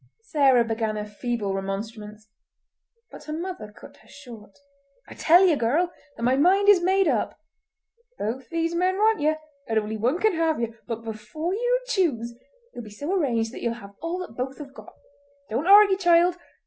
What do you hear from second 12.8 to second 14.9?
be so arranged that ye'll have all that both have